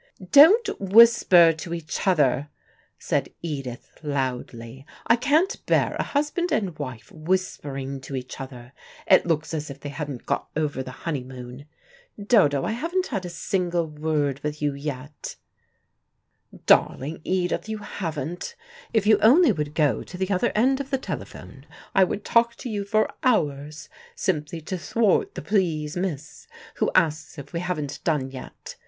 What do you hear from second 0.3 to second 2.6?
"Don't whisper to each other,"